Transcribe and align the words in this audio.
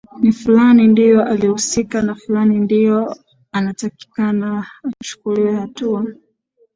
na 0.23 0.31
fulani 0.31 0.87
ndio 0.87 1.23
alihusika 1.25 2.01
na 2.01 2.15
fulani 2.15 2.59
ndio 2.59 3.15
anatakikana 3.51 4.67
achukuliwe 4.83 5.55
hatua 5.55 6.05